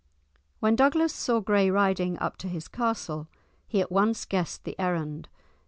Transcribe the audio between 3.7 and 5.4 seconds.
at once guessed the errand.